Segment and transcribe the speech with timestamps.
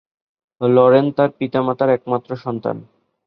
[0.61, 2.77] Lauren তার পিতামাতার একমাত্র সন্তান।